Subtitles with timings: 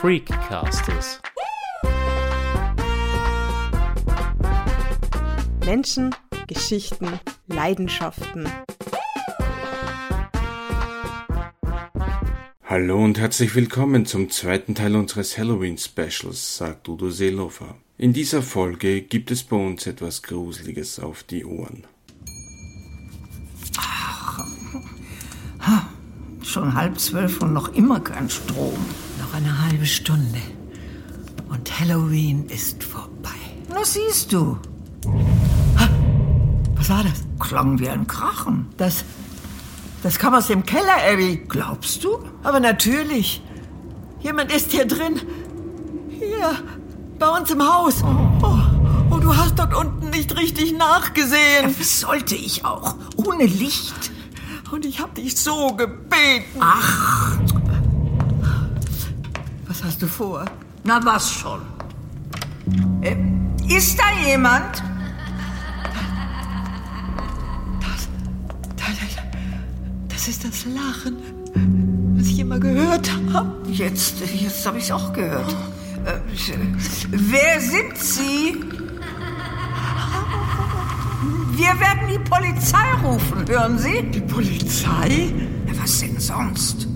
[0.00, 1.20] Freakcasters.
[5.66, 6.14] Menschen,
[6.46, 8.48] Geschichten, Leidenschaften.
[12.64, 17.76] Hallo und herzlich willkommen zum zweiten Teil unseres Halloween-Specials, sagt Udo Seelofer.
[17.98, 21.84] In dieser Folge gibt es bei uns etwas Gruseliges auf die Ohren.
[26.42, 28.78] Schon halb zwölf und noch immer kein Strom.
[29.30, 30.40] Noch eine halbe Stunde.
[31.50, 33.30] Und Halloween ist vorbei.
[33.68, 34.58] Na siehst du,
[36.74, 37.22] Was war das?
[37.38, 38.66] klang wie ein Krachen.
[38.76, 39.04] Das.
[40.02, 41.42] Das kam aus dem Keller, Abby.
[41.48, 42.18] Glaubst du?
[42.42, 43.40] Aber natürlich.
[44.20, 45.20] Jemand ist hier drin.
[46.08, 46.52] Hier.
[47.18, 48.02] Bei uns im Haus.
[48.42, 48.58] Oh,
[49.10, 51.74] oh, du hast dort unten nicht richtig nachgesehen.
[51.78, 52.96] Was sollte ich auch?
[53.16, 54.10] Ohne Licht?
[54.72, 56.58] Und ich hab dich so gebeten.
[56.60, 57.36] Ach,
[59.80, 60.44] Was hast du vor?
[60.84, 61.62] na was schon.
[63.00, 63.16] Äh,
[63.66, 64.82] ist da jemand?
[67.80, 67.86] Da,
[68.76, 68.84] da,
[70.08, 71.16] Das ist das Lachen,
[72.14, 73.56] was ich immer gehört habe.
[73.70, 75.50] Jetzt, jetzt habe ich es auch gehört.
[76.04, 76.20] Äh,
[77.12, 78.62] wer sind Sie?
[81.52, 84.02] Wir werden die Polizei rufen, hören Sie?
[84.12, 85.32] Die Polizei?
[85.66, 86.89] Ja, was denn sonst?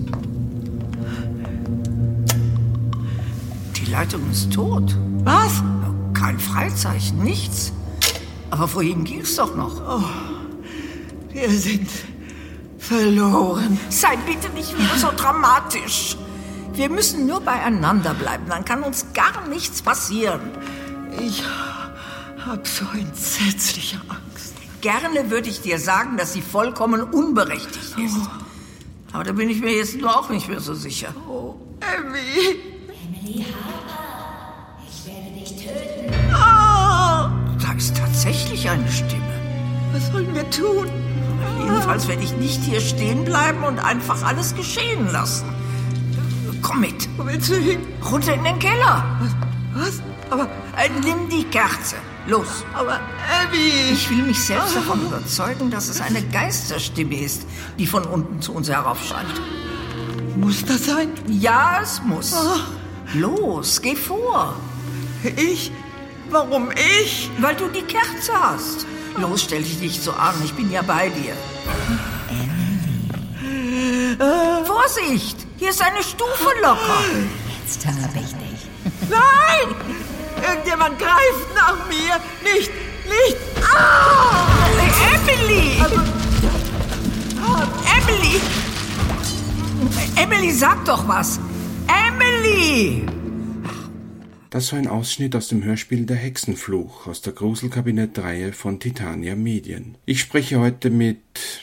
[3.97, 4.93] Leitung ist tot.
[5.23, 5.63] Was?
[6.13, 7.71] Kein Freizeichen, nichts.
[8.51, 10.03] Aber vorhin ging's doch noch.
[11.31, 11.89] Wir sind
[12.77, 13.79] verloren.
[13.87, 16.17] Sei bitte nicht wieder so dramatisch.
[16.73, 20.41] Wir müssen nur beieinander bleiben, dann kann uns gar nichts passieren.
[21.17, 21.41] Ich
[22.45, 24.55] hab so entsetzliche Angst.
[24.81, 28.29] Gerne würde ich dir sagen, dass sie vollkommen unberechtigt ist.
[29.13, 31.15] Aber da bin ich mir jetzt nur auch nicht mehr so sicher.
[31.29, 31.55] Oh,
[33.25, 33.45] Abby.
[37.59, 39.21] Da ist tatsächlich eine Stimme.
[39.91, 40.87] Was sollen wir tun?
[41.59, 45.45] Jedenfalls werde ich nicht hier stehen bleiben und einfach alles geschehen lassen.
[46.61, 47.79] Komm mit, Wo willst du hin?
[48.11, 49.03] runter in den Keller.
[49.73, 50.01] Was?
[50.29, 50.43] Aber,
[50.77, 51.95] Äh, nimm die Kerze.
[52.27, 52.65] Los.
[52.73, 52.93] aber
[53.43, 53.71] Abby.
[53.93, 57.45] Ich will mich selbst davon überzeugen, dass es eine Geisterstimme ist,
[57.77, 59.29] die von unten zu uns heraufscheint.
[60.35, 61.09] Muss das sein?
[61.29, 62.33] Ja, es muss.
[63.19, 64.55] Los, geh vor.
[65.35, 65.71] Ich?
[66.29, 67.29] Warum ich?
[67.39, 68.85] Weil du die Kerze hast.
[69.17, 71.33] Los, stell dich nicht so an, ich bin ja bei dir.
[74.65, 77.01] Vorsicht, hier ist eine Stufe locker.
[77.61, 79.09] Jetzt habe ich dich.
[79.09, 79.75] Nein!
[80.47, 82.19] Irgendjemand greift nach mir.
[82.43, 82.71] Nicht,
[83.05, 83.37] nicht.
[83.73, 84.45] Ah!
[85.13, 85.77] Emily!
[87.97, 88.41] Emily!
[90.15, 91.39] Emily, sag doch was!
[94.55, 99.97] Das war ein Ausschnitt aus dem Hörspiel Der Hexenfluch aus der Gruselkabinett-Reihe von Titania Medien.
[100.05, 101.19] Ich spreche heute mit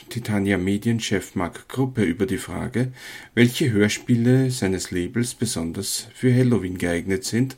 [0.09, 2.93] Titania Medien-Chef Marc Gruppe über die Frage,
[3.33, 7.57] welche Hörspiele seines Labels besonders für Halloween geeignet sind,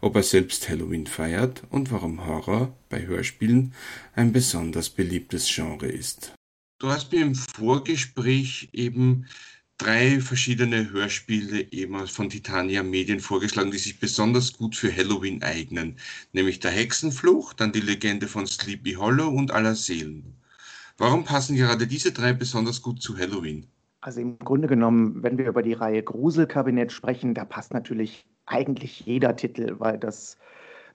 [0.00, 3.74] ob er selbst Halloween feiert und warum Horror bei Hörspielen
[4.14, 6.32] ein besonders beliebtes Genre ist.
[6.78, 9.26] Du hast mir im Vorgespräch eben
[9.78, 15.96] drei verschiedene Hörspiele eben von Titania Medien vorgeschlagen, die sich besonders gut für Halloween eignen,
[16.32, 20.34] nämlich der Hexenfluch, dann die Legende von Sleepy Hollow und Aller Seelen.
[20.98, 23.66] Warum passen gerade diese drei besonders gut zu Halloween?
[24.00, 29.00] Also im Grunde genommen, wenn wir über die Reihe Gruselkabinett sprechen, da passt natürlich eigentlich
[29.00, 30.38] jeder Titel, weil das,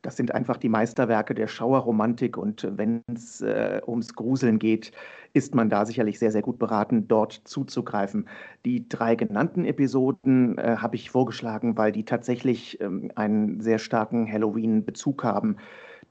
[0.02, 4.92] das sind einfach die Meisterwerke der Schauerromantik und wenn es äh, ums Gruseln geht,
[5.34, 8.28] ist man da sicherlich sehr, sehr gut beraten, dort zuzugreifen.
[8.66, 14.32] Die drei genannten Episoden äh, habe ich vorgeschlagen, weil die tatsächlich ähm, einen sehr starken
[14.32, 15.58] Halloween-Bezug haben.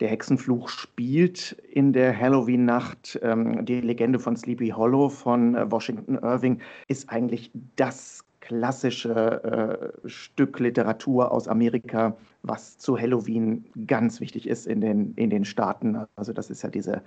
[0.00, 3.18] Der Hexenfluch spielt in der Halloween-Nacht.
[3.22, 10.08] Ähm, die Legende von Sleepy Hollow von äh, Washington Irving ist eigentlich das klassische äh,
[10.08, 16.04] Stück Literatur aus Amerika, was zu Halloween ganz wichtig ist in den, in den Staaten.
[16.16, 17.00] Also das ist ja diese,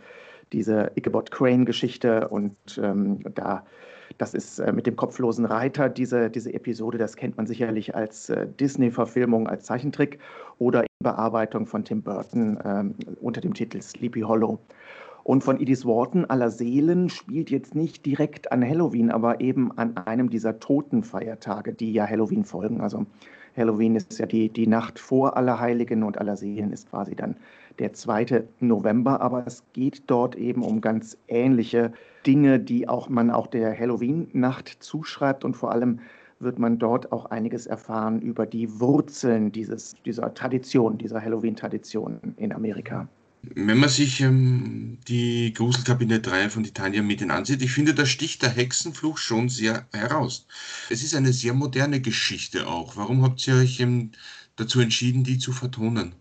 [0.54, 3.66] diese Ichabod Crane-Geschichte und ähm, da
[4.20, 8.30] das ist äh, mit dem kopflosen Reiter, diese, diese Episode, das kennt man sicherlich als
[8.30, 10.20] äh, Disney-Verfilmung, als Zeichentrick
[10.60, 14.60] oder in Bearbeitung von Tim Burton ähm, unter dem Titel Sleepy Hollow.
[15.24, 19.96] Und von Edith Wharton aller Seelen spielt jetzt nicht direkt an Halloween, aber eben an
[19.96, 22.82] einem dieser Totenfeiertage, die ja Halloween folgen.
[22.82, 23.06] Also
[23.56, 27.38] Halloween ist ja die, die Nacht vor Allerheiligen und Allerseelen ist quasi dann
[27.80, 28.44] der 2.
[28.60, 29.22] November.
[29.22, 31.94] Aber es geht dort eben um ganz ähnliche
[32.26, 36.00] Dinge, die auch man auch der Halloween-Nacht zuschreibt und vor allem
[36.40, 42.52] wird man dort auch einiges erfahren über die Wurzeln dieses, dieser Tradition, dieser Halloween-Tradition in
[42.52, 43.08] Amerika.
[43.44, 48.50] Wenn man sich ähm, die Gruselkabinett-Reihe von Titania Medien ansieht, ich finde, da sticht der
[48.50, 50.48] Hexenfluch schon sehr heraus.
[50.90, 52.96] Es ist eine sehr moderne Geschichte auch.
[52.96, 54.12] Warum habt ihr euch ähm,
[54.56, 56.16] dazu entschieden, die zu vertonen?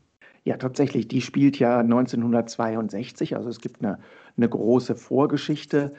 [0.45, 4.01] Ja, tatsächlich, die spielt ja 1962, also es gibt eine,
[4.37, 5.95] eine große Vorgeschichte,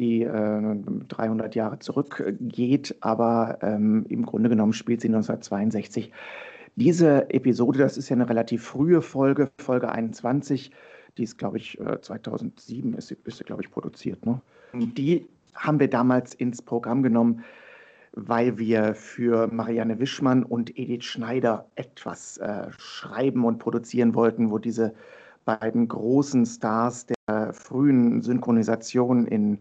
[0.00, 0.76] die äh,
[1.08, 6.10] 300 Jahre zurückgeht, aber ähm, im Grunde genommen spielt sie 1962.
[6.76, 10.70] Diese Episode, das ist ja eine relativ frühe Folge, Folge 21,
[11.16, 14.24] die ist, glaube ich, 2007 äh, ist sie, ist sie glaube ich, produziert.
[14.26, 14.40] Ne?
[14.74, 17.42] Die haben wir damals ins Programm genommen,
[18.12, 24.58] weil wir für Marianne Wischmann und Edith Schneider etwas äh, schreiben und produzieren wollten, wo
[24.58, 24.94] diese
[25.46, 29.60] beiden großen Stars der frühen Synchronisation in,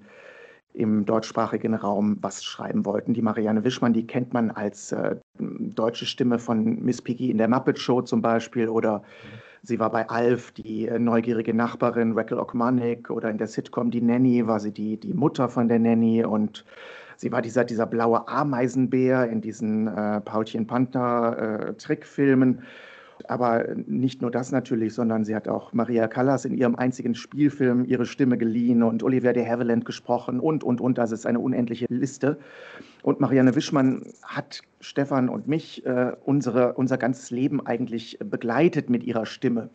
[0.75, 3.13] im deutschsprachigen Raum was schreiben wollten.
[3.13, 7.47] Die Marianne Wischmann, die kennt man als äh, deutsche Stimme von Miss Piggy in der
[7.47, 9.03] Muppet Show zum Beispiel oder
[9.63, 14.01] sie war bei Alf die äh, neugierige Nachbarin Raquel Okmanik oder in der Sitcom Die
[14.01, 16.65] Nanny war sie die, die Mutter von der Nanny und
[17.17, 22.63] Sie war dieser, dieser blaue Ameisenbär in diesen äh, Paulchen Panther äh, Trickfilmen.
[23.27, 27.85] Aber nicht nur das natürlich, sondern sie hat auch Maria Callas in ihrem einzigen Spielfilm
[27.85, 30.97] ihre Stimme geliehen und Oliver de Havilland gesprochen und, und, und.
[30.97, 32.37] Das ist eine unendliche Liste.
[33.03, 39.03] Und Marianne Wischmann hat Stefan und mich äh, unsere, unser ganzes Leben eigentlich begleitet mit
[39.03, 39.69] ihrer Stimme.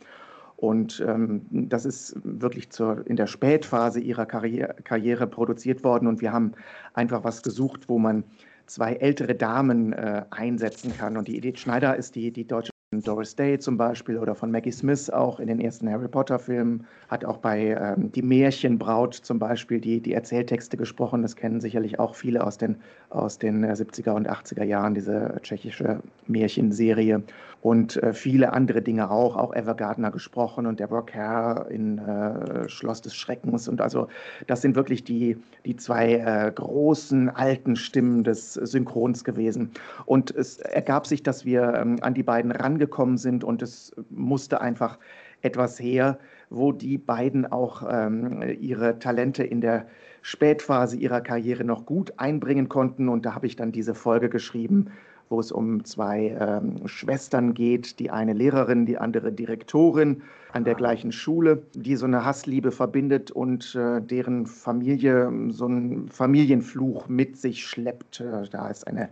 [0.56, 6.06] Und ähm, das ist wirklich zur, in der Spätphase ihrer Karriere, Karriere, produziert worden.
[6.06, 6.52] Und wir haben
[6.92, 8.24] einfach was gesucht, wo man
[8.66, 11.16] zwei ältere Damen äh, einsetzen kann.
[11.16, 14.72] Und die Edith Schneider ist die, die deutsche Doris Day zum Beispiel oder von Maggie
[14.72, 19.80] Smith auch in den ersten Harry Potter-Filmen, hat auch bei ähm, Die Märchenbraut zum Beispiel
[19.80, 21.22] die, die Erzähltexte gesprochen.
[21.22, 25.38] Das kennen sicherlich auch viele aus den, aus den 70er äh, und 80er Jahren, diese
[25.40, 27.22] tschechische Märchenserie.
[27.62, 33.02] Und äh, viele andere Dinge auch, auch Evergardner gesprochen und Deborah Kerr in äh, Schloss
[33.02, 33.68] des Schreckens.
[33.68, 34.08] Und also
[34.46, 35.36] das sind wirklich die,
[35.66, 39.72] die zwei äh, großen alten Stimmen des Synchrons gewesen.
[40.06, 43.92] Und es ergab sich, dass wir ähm, an die beiden ran angekommen sind und es
[44.10, 44.98] musste einfach
[45.42, 46.18] etwas her,
[46.50, 49.86] wo die beiden auch ähm, ihre Talente in der
[50.22, 53.08] Spätphase ihrer Karriere noch gut einbringen konnten.
[53.08, 54.90] Und da habe ich dann diese Folge geschrieben,
[55.30, 60.22] wo es um zwei ähm, Schwestern geht, die eine Lehrerin, die andere Direktorin
[60.52, 66.08] an der gleichen Schule, die so eine Hassliebe verbindet und äh, deren Familie so einen
[66.08, 68.20] Familienfluch mit sich schleppt.
[68.20, 69.08] Äh, da ist eine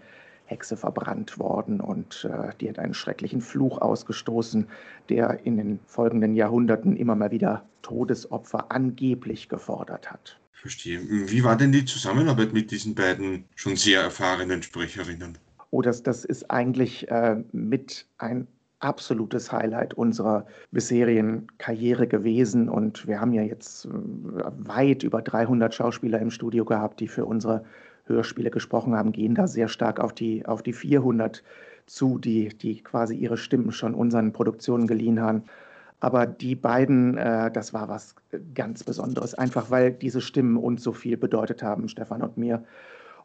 [0.46, 4.66] Hexe verbrannt worden und äh, die hat einen schrecklichen Fluch ausgestoßen,
[5.08, 10.36] der in den folgenden Jahrhunderten immer mal wieder Todesopfer angeblich gefordert hat.
[10.52, 11.00] Verstehe.
[11.00, 15.38] Wie war denn die Zusammenarbeit mit diesen beiden schon sehr erfahrenen Sprecherinnen?
[15.70, 18.46] Oh, das, das ist eigentlich äh, mit ein
[18.80, 22.68] absolutes Highlight unserer bisherigen Karriere gewesen.
[22.68, 27.26] Und wir haben ja jetzt äh, weit über 300 Schauspieler im Studio gehabt, die für
[27.26, 27.64] unsere
[28.06, 31.42] Hörspiele gesprochen haben, gehen da sehr stark auf die, auf die 400
[31.86, 35.44] zu, die, die quasi ihre Stimmen schon unseren Produktionen geliehen haben.
[36.00, 38.14] Aber die beiden, äh, das war was
[38.54, 42.64] ganz Besonderes, einfach weil diese Stimmen uns so viel bedeutet haben, Stefan und mir.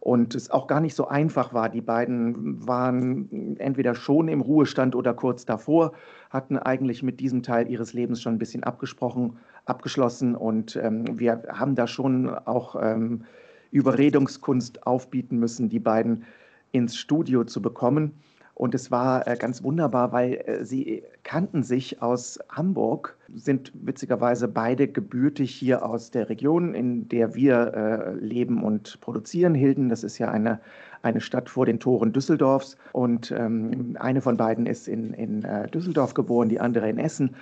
[0.04, 1.70] Und es auch gar nicht so einfach war.
[1.70, 5.94] Die beiden waren entweder schon im Ruhestand oder kurz davor,
[6.30, 10.36] hatten eigentlich mit diesem Teil ihres Lebens schon ein bisschen abgesprochen, abgeschlossen.
[10.36, 13.24] Und ähm, wir haben da schon auch ähm,
[13.72, 16.26] Überredungskunst aufbieten müssen, die beiden
[16.74, 18.12] ins Studio zu bekommen.
[18.56, 24.48] Und es war äh, ganz wunderbar, weil äh, sie kannten sich aus Hamburg, sind witzigerweise
[24.48, 29.56] beide gebürtig hier aus der Region, in der wir äh, leben und produzieren.
[29.56, 30.60] Hilden, das ist ja eine,
[31.02, 32.78] eine Stadt vor den Toren Düsseldorfs.
[32.92, 37.36] Und ähm, eine von beiden ist in, in äh, Düsseldorf geboren, die andere in Essen.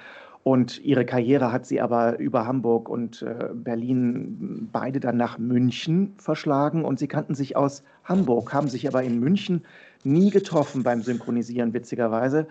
[0.43, 6.13] Und ihre Karriere hat sie aber über Hamburg und äh, Berlin beide dann nach München
[6.17, 6.83] verschlagen.
[6.83, 9.63] Und sie kannten sich aus Hamburg, haben sich aber in München
[10.05, 12.47] nie getroffen beim Synchronisieren, witzigerweise.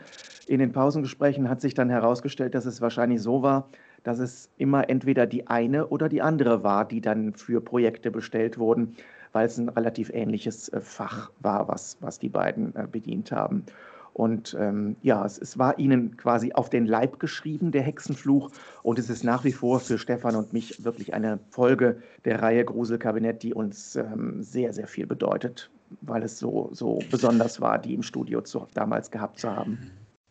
[0.46, 3.68] In den Pausengesprächen hat sich dann herausgestellt, dass es wahrscheinlich so war,
[4.02, 8.58] dass es immer entweder die eine oder die andere war, die dann für Projekte bestellt
[8.58, 8.96] wurden,
[9.32, 13.64] weil es ein relativ ähnliches äh, Fach war, was, was die beiden äh, bedient haben.
[14.12, 18.50] Und ähm, ja, es, es, war ihnen quasi auf den Leib geschrieben, der Hexenfluch.
[18.82, 22.64] Und es ist nach wie vor für Stefan und mich wirklich eine Folge der Reihe
[22.64, 25.70] Gruselkabinett, die uns ähm, sehr, sehr viel bedeutet,
[26.02, 29.90] weil es so, so besonders war, die im Studio zu, damals gehabt zu haben.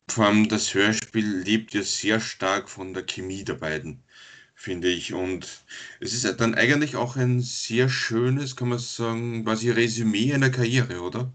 [0.10, 4.02] Vor allem das Hörspiel lebt ja sehr stark von der Chemie der beiden,
[4.56, 5.14] finde ich.
[5.14, 5.64] Und
[6.00, 11.02] es ist dann eigentlich auch ein sehr schönes, kann man sagen, quasi Resümee einer Karriere,
[11.02, 11.32] oder?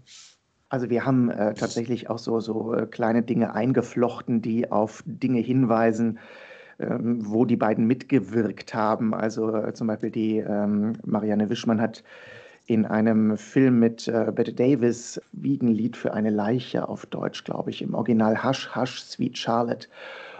[0.69, 5.39] Also wir haben äh, tatsächlich auch so, so äh, kleine Dinge eingeflochten, die auf Dinge
[5.39, 6.19] hinweisen,
[6.79, 9.13] ähm, wo die beiden mitgewirkt haben.
[9.13, 12.03] Also äh, zum Beispiel die ähm, Marianne Wischmann hat
[12.67, 17.81] in einem Film mit äh, Bette Davis, Wiegenlied für eine Leiche auf Deutsch, glaube ich,
[17.81, 19.87] im Original Hush, Hush, Sweet Charlotte.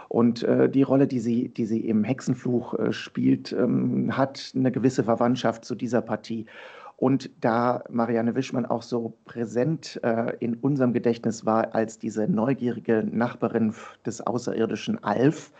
[0.08, 4.72] Und äh, die Rolle, die sie, die sie im Hexenfluch äh, spielt, ähm, hat eine
[4.72, 6.46] gewisse Verwandtschaft zu dieser Partie.
[6.96, 13.04] Und da Marianne Wischmann auch so präsent äh, in unserem Gedächtnis war als diese neugierige
[13.04, 13.74] Nachbarin
[14.06, 15.52] des außerirdischen Alf,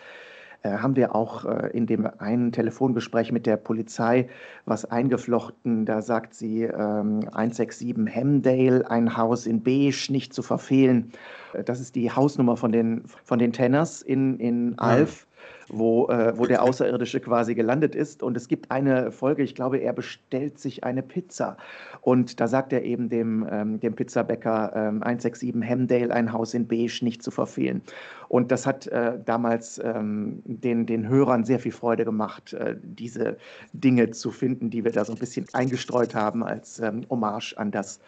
[0.71, 4.29] haben wir auch äh, in dem einen Telefongespräch mit der Polizei
[4.65, 5.87] was eingeflochten.
[5.87, 11.13] Da sagt sie ähm, 167 Hemdale, ein Haus in Beige, nicht zu verfehlen.
[11.53, 15.26] Äh, das ist die Hausnummer von den, von den Tenners in, in Alf
[15.69, 18.23] wo, äh, wo der Außerirdische quasi gelandet ist.
[18.23, 21.57] Und es gibt eine Folge, ich glaube, er bestellt sich eine Pizza.
[22.01, 26.67] Und da sagt er eben dem, ähm, dem Pizzabäcker ähm, 167 Hemdale, ein Haus in
[26.69, 27.83] Beige, nicht zu verfehlen.
[28.29, 33.37] Und das hat äh, damals ähm, den, den Hörern sehr viel Freude gemacht, äh, diese
[33.73, 37.71] Dinge zu finden, die wir da so ein bisschen eingestreut haben als ähm, Hommage an
[37.71, 38.01] das,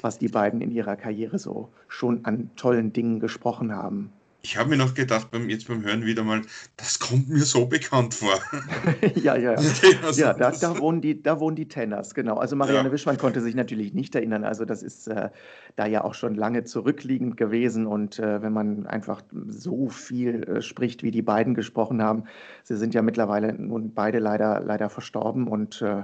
[0.00, 4.12] was die beiden in ihrer Karriere so schon an tollen Dingen gesprochen haben.
[4.44, 6.42] Ich habe mir noch gedacht, beim, jetzt beim Hören wieder mal,
[6.76, 8.34] das kommt mir so bekannt vor.
[9.14, 9.56] ja, ja, ja.
[10.02, 12.38] Also ja da, da, wohnen die, da wohnen die Tenners, genau.
[12.38, 12.92] Also Marianne ja.
[12.92, 14.42] Wischmann konnte sich natürlich nicht erinnern.
[14.42, 15.30] Also das ist äh,
[15.76, 17.86] da ja auch schon lange zurückliegend gewesen.
[17.86, 22.24] Und äh, wenn man einfach so viel äh, spricht, wie die beiden gesprochen haben,
[22.64, 26.02] sie sind ja mittlerweile nun beide leider, leider verstorben und äh,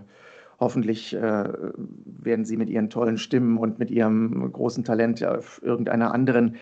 [0.61, 1.45] hoffentlich äh,
[2.04, 6.57] werden sie mit ihren tollen Stimmen und mit ihrem großen Talent auf irgendeiner anderen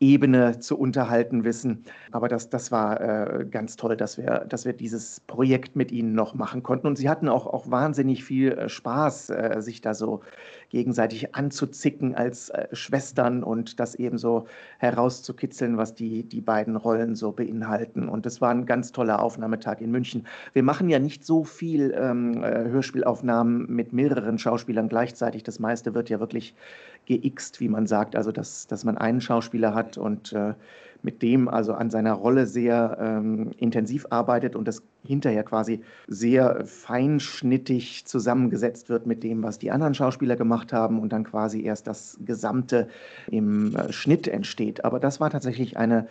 [0.00, 1.84] Ebene zu unterhalten wissen.
[2.12, 6.14] Aber das, das war äh, ganz toll, dass wir, dass wir dieses Projekt mit ihnen
[6.14, 6.86] noch machen konnten.
[6.86, 10.20] Und sie hatten auch, auch wahnsinnig viel äh, Spaß, äh, sich da so
[10.68, 14.46] gegenseitig anzuzicken als äh, Schwestern und das eben so
[14.78, 18.08] herauszukitzeln, was die, die beiden Rollen so beinhalten.
[18.08, 20.26] Und es war ein ganz toller Aufnahmetag in München.
[20.52, 25.42] Wir machen ja nicht so viel ähm, äh, Hörspielaufnahmen mit mehreren Schauspielern gleichzeitig.
[25.42, 26.54] Das meiste wird ja wirklich
[27.06, 30.54] geixt, wie man sagt, also dass, dass man einen Schauspieler hat und äh,
[31.02, 36.64] mit dem also an seiner Rolle sehr ähm, intensiv arbeitet und das hinterher quasi sehr
[36.66, 41.86] feinschnittig zusammengesetzt wird mit dem, was die anderen Schauspieler gemacht haben und dann quasi erst
[41.86, 42.88] das Gesamte
[43.30, 44.84] im äh, Schnitt entsteht.
[44.84, 46.08] Aber das war tatsächlich eine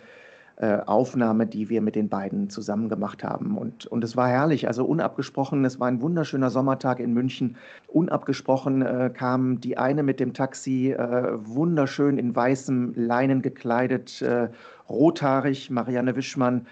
[0.56, 3.58] äh, Aufnahme, die wir mit den beiden zusammen gemacht haben.
[3.58, 7.56] Und, und es war herrlich, also unabgesprochen, es war ein wunderschöner Sommertag in München.
[7.88, 14.48] Unabgesprochen äh, kam die eine mit dem Taxi, äh, wunderschön in weißem Leinen gekleidet, äh,
[14.88, 16.66] rothaarig, Marianne Wischmann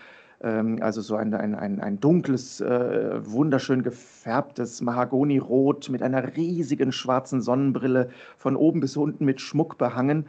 [0.81, 7.41] also so ein, ein, ein, ein dunkles, äh, wunderschön gefärbtes Mahagonirot mit einer riesigen schwarzen
[7.41, 10.27] Sonnenbrille, von oben bis unten mit Schmuck behangen.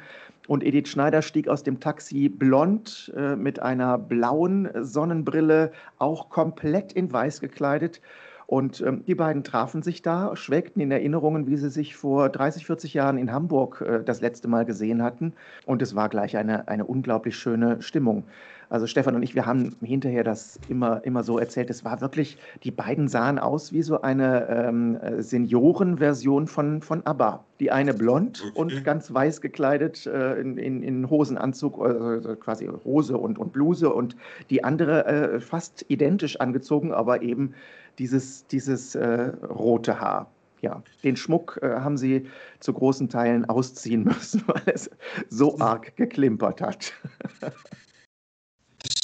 [0.47, 6.93] Und Edith Schneider stieg aus dem Taxi blond äh, mit einer blauen Sonnenbrille, auch komplett
[6.93, 7.99] in weiß gekleidet.
[8.47, 12.65] Und ähm, die beiden trafen sich da, schwelgten in Erinnerungen, wie sie sich vor 30,
[12.65, 15.33] 40 Jahren in Hamburg äh, das letzte Mal gesehen hatten.
[15.65, 18.23] Und es war gleich eine, eine unglaublich schöne Stimmung.
[18.69, 21.69] Also Stefan und ich, wir haben hinterher das immer, immer so erzählt.
[21.69, 27.43] Es war wirklich, die beiden sahen aus wie so eine ähm, Seniorenversion von, von ABBA.
[27.59, 28.59] Die eine blond okay.
[28.59, 33.93] und ganz weiß gekleidet äh, in, in, in, Hosenanzug, also quasi Hose und, und Bluse
[33.93, 34.15] und
[34.49, 37.53] die andere äh, fast identisch angezogen, aber eben
[37.99, 40.29] dieses, dieses äh, rote Haar.
[40.61, 42.27] Ja, den Schmuck äh, haben sie
[42.59, 44.89] zu großen Teilen ausziehen müssen, weil es
[45.29, 46.93] so arg geklimpert hat.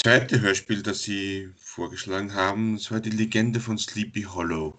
[0.04, 4.74] Zweite Hörspiel, das Sie vorgeschlagen haben, das war die Legende von Sleepy Hollow.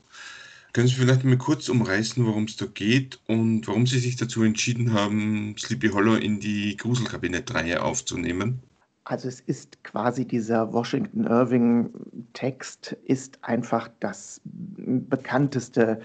[0.72, 4.42] Können Sie vielleicht mal kurz umreißen, worum es da geht und warum Sie sich dazu
[4.42, 8.64] entschieden haben, Sleepy Hollow in die Gruselkabinett-Reihe aufzunehmen?
[9.04, 16.00] Also es ist quasi dieser Washington Irving-Text ist einfach das bekannteste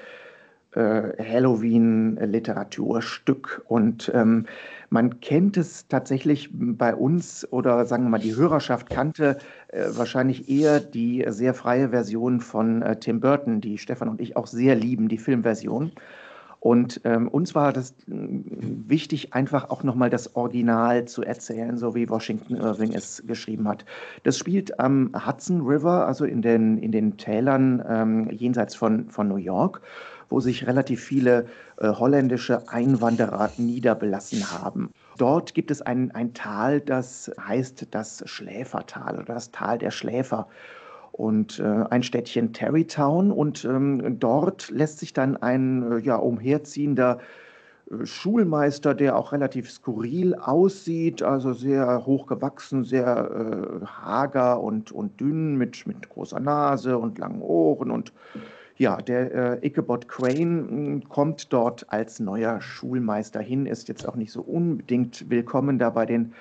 [0.76, 4.46] äh, Halloween-Literaturstück und ähm,
[4.90, 9.38] man kennt es tatsächlich bei uns oder sagen wir mal, die Hörerschaft kannte
[9.70, 14.38] äh, wahrscheinlich eher die sehr freie Version von äh, Tim Burton, die Stefan und ich
[14.38, 15.92] auch sehr lieben, die Filmversion.
[16.60, 21.94] Und ähm, uns war das äh, wichtig, einfach auch nochmal das Original zu erzählen, so
[21.94, 23.86] wie Washington Irving es geschrieben hat.
[24.24, 29.28] Das spielt am Hudson River, also in den, in den Tälern ähm, jenseits von, von
[29.28, 29.82] New York,
[30.30, 31.46] wo sich relativ viele
[31.78, 34.92] äh, holländische Einwanderer niederbelassen haben.
[35.18, 40.48] Dort gibt es ein, ein Tal, das heißt das Schläfertal oder das Tal der Schläfer
[41.12, 43.32] und äh, ein Städtchen Terrytown.
[43.32, 47.20] Und ähm, dort lässt sich dann ein äh, ja, umherziehender
[48.04, 55.56] Schulmeister, der auch relativ skurril aussieht, also sehr hochgewachsen, sehr äh, hager und, und dünn
[55.56, 57.90] mit, mit großer Nase und langen Ohren.
[57.90, 58.12] Und
[58.78, 64.16] ja, der äh, Ichabod Crane hm, kommt dort als neuer Schulmeister hin, ist jetzt auch
[64.16, 66.34] nicht so unbedingt willkommen da bei den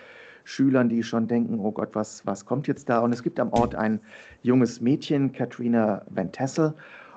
[0.45, 3.01] Schülern, die schon denken, oh Gott, was, was kommt jetzt da?
[3.01, 4.01] Und es gibt am Ort ein
[4.43, 6.75] junges Mädchen, Katrina Van Tassel,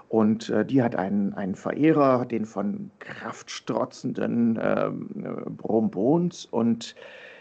[0.09, 5.07] und äh, die hat einen, einen Verehrer, den von kraftstrotzenden ähm,
[5.55, 6.45] Brombons.
[6.45, 6.95] Und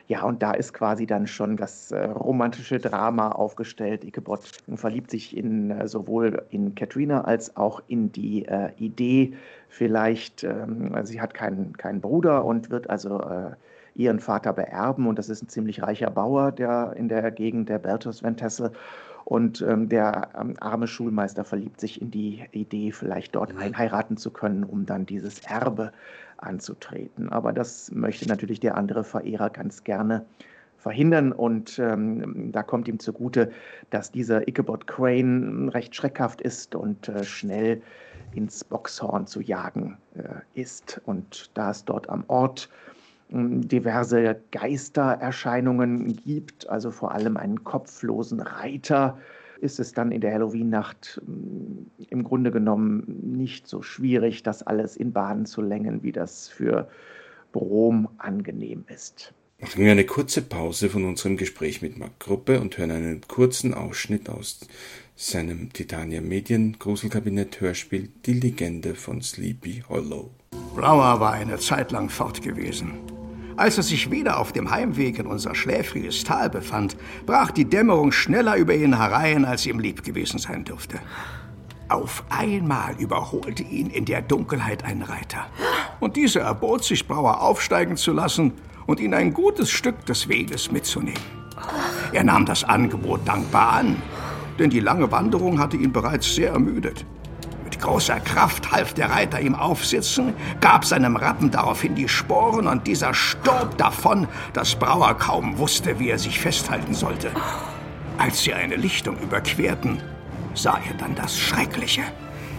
[0.08, 4.04] ja, und da ist quasi dann schon das äh, romantische Drama aufgestellt.
[4.04, 4.40] Ichabod
[4.74, 9.34] verliebt sich in, äh, sowohl in Katrina als auch in die äh, Idee,
[9.68, 13.50] vielleicht, ähm, sie hat keinen, keinen Bruder und wird also äh,
[13.94, 15.06] ihren Vater beerben.
[15.06, 18.72] Und das ist ein ziemlich reicher Bauer der in der Gegend der Bertus Van Tassel.
[19.26, 23.60] Und ähm, der ähm, arme Schulmeister verliebt sich in die Idee, vielleicht dort mhm.
[23.60, 25.92] einheiraten zu können, um dann dieses Erbe
[26.38, 27.28] anzutreten.
[27.30, 30.24] Aber das möchte natürlich der andere Verehrer ganz gerne
[30.78, 31.32] verhindern.
[31.32, 33.50] Und ähm, da kommt ihm zugute,
[33.90, 37.82] dass dieser Ichabod Crane recht schreckhaft ist und äh, schnell
[38.34, 41.00] ins Boxhorn zu jagen äh, ist.
[41.04, 42.68] Und da es dort am Ort
[43.30, 49.18] diverse Geistererscheinungen gibt, also vor allem einen kopflosen Reiter,
[49.60, 53.04] ist es dann in der Halloween-Nacht mm, im Grunde genommen
[53.36, 56.88] nicht so schwierig, das alles in Bahnen zu lenken, wie das für
[57.52, 59.32] Brom angenehm ist.
[59.60, 63.74] Machen wir eine kurze Pause von unserem Gespräch mit Mark Gruppe und hören einen kurzen
[63.74, 64.60] Ausschnitt aus
[65.16, 70.30] seinem Titania Medien Gruselkabinett Hörspiel Die Legende von Sleepy Hollow.
[70.76, 73.17] Brauer war eine Zeit lang fort gewesen.
[73.58, 76.96] Als er sich wieder auf dem Heimweg in unser schläfriges Tal befand,
[77.26, 81.00] brach die Dämmerung schneller über ihn herein, als ihm lieb gewesen sein dürfte.
[81.88, 85.48] Auf einmal überholte ihn in der Dunkelheit ein Reiter.
[85.98, 88.52] Und dieser erbot sich, Brauer aufsteigen zu lassen
[88.86, 91.20] und ihn ein gutes Stück des Weges mitzunehmen.
[92.12, 94.00] Er nahm das Angebot dankbar an,
[94.60, 97.04] denn die lange Wanderung hatte ihn bereits sehr ermüdet.
[97.78, 102.88] Mit großer Kraft half der Reiter ihm aufsitzen, gab seinem Rappen daraufhin die Sporen und
[102.88, 107.30] dieser stob davon, dass Brauer kaum wusste, wie er sich festhalten sollte.
[108.18, 110.02] Als sie eine Lichtung überquerten,
[110.54, 112.02] sah er dann das Schreckliche.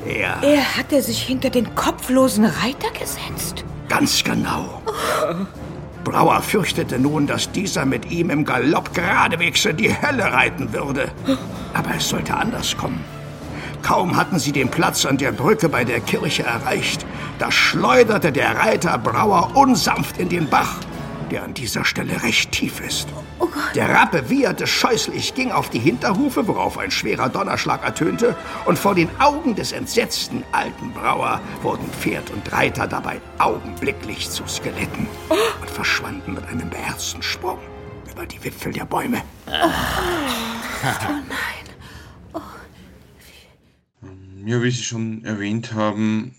[0.07, 0.37] Er.
[0.41, 3.65] Er hatte sich hinter den kopflosen Reiter gesetzt?
[3.89, 4.81] Ganz genau.
[6.05, 11.11] Brauer fürchtete nun, dass dieser mit ihm im Galopp geradewegs in die Hölle reiten würde.
[11.73, 13.03] Aber es sollte anders kommen.
[13.81, 17.05] Kaum hatten sie den Platz an der Brücke bei der Kirche erreicht,
[17.39, 20.77] da schleuderte der Reiter Brauer unsanft in den Bach,
[21.31, 23.07] der an dieser Stelle recht tief ist.
[23.39, 28.77] Oh der Rappe wieherte scheußlich, ging auf die Hinterhufe, worauf ein schwerer Donnerschlag ertönte, und
[28.77, 35.07] vor den Augen des entsetzten alten Brauer wurden Pferd und Reiter dabei augenblicklich zu Skeletten
[35.29, 35.35] oh.
[35.61, 37.59] und verschwanden mit einem beherzten Sprung
[38.11, 39.21] über die Wipfel der Bäume.
[39.47, 39.67] Oh, oh
[41.29, 41.58] nein.
[44.49, 46.33] Ja, wie Sie schon erwähnt haben,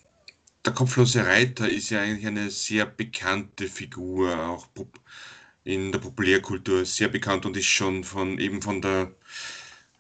[0.64, 4.68] der kopflose Reiter ist ja eigentlich eine sehr bekannte Figur, auch
[5.62, 9.14] in der Populärkultur sehr bekannt und ist schon von eben von der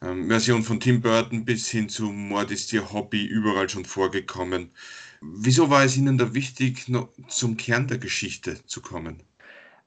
[0.02, 4.72] ähm, Version von Tim Burton bis hin zu Mord ist ihr Hobby überall schon vorgekommen.
[5.20, 9.22] Wieso war es Ihnen da wichtig, noch zum Kern der Geschichte zu kommen?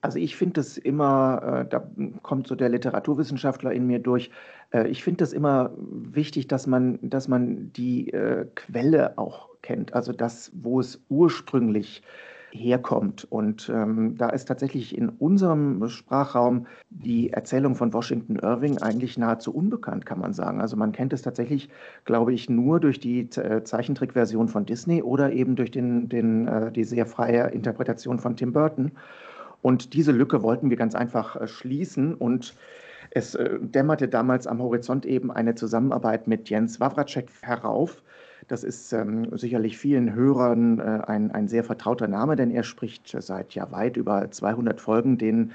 [0.03, 1.87] Also ich finde das immer, äh, da
[2.23, 4.31] kommt so der Literaturwissenschaftler in mir durch,
[4.73, 9.93] äh, ich finde das immer wichtig, dass man, dass man die äh, Quelle auch kennt,
[9.93, 12.01] also das, wo es ursprünglich
[12.51, 13.25] herkommt.
[13.31, 19.55] Und ähm, da ist tatsächlich in unserem Sprachraum die Erzählung von Washington Irving eigentlich nahezu
[19.55, 20.59] unbekannt, kann man sagen.
[20.59, 21.69] Also man kennt es tatsächlich,
[22.03, 26.83] glaube ich, nur durch die Zeichentrickversion von Disney oder eben durch den, den, äh, die
[26.83, 28.91] sehr freie Interpretation von Tim Burton.
[29.63, 32.53] Und diese Lücke wollten wir ganz einfach äh, schließen und
[33.11, 38.03] es äh, dämmerte damals am Horizont eben eine Zusammenarbeit mit Jens Wawracek herauf.
[38.49, 43.15] Das ist ähm, sicherlich vielen Hörern äh, ein, ein sehr vertrauter Name, denn er spricht
[43.17, 45.53] seit ja weit über 200 Folgen den,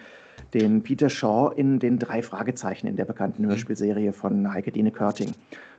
[0.55, 3.51] den Peter Shaw in den drei Fragezeichen in der bekannten mhm.
[3.51, 5.33] Hörspielserie von Heike Dine Körting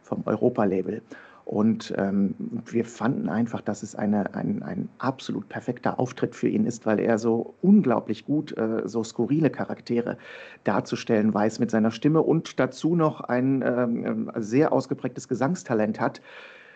[0.03, 1.01] vom Europa-Label.
[1.49, 6.63] Und ähm, wir fanden einfach, dass es eine, ein, ein absolut perfekter Auftritt für ihn
[6.63, 10.19] ist, weil er so unglaublich gut äh, so skurrile Charaktere
[10.63, 16.21] darzustellen weiß mit seiner Stimme und dazu noch ein ähm, sehr ausgeprägtes Gesangstalent hat